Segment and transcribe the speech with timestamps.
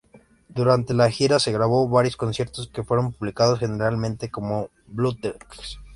[0.49, 5.77] Durante la gira se grabó varios conciertos, que fueron publicados generalmente como "bootlegs".